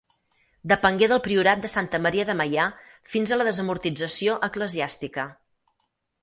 Depengué 0.71 1.09
del 1.11 1.19
priorat 1.27 1.61
de 1.65 1.69
Santa 1.73 1.99
Maria 2.05 2.25
de 2.29 2.35
Meià 2.39 2.65
fins 3.11 3.35
a 3.35 3.39
la 3.41 3.47
desamortització 3.49 4.39
eclesiàstica. 4.49 5.29